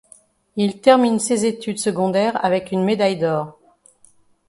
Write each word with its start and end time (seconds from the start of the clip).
Il 0.55 0.81
termine 0.81 1.19
ses 1.19 1.45
études 1.45 1.77
secondaires 1.77 2.43
avec 2.43 2.71
une 2.71 2.83
médaille 2.83 3.19
d'or. 3.19 3.59